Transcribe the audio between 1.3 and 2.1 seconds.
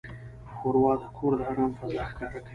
د آرام فضا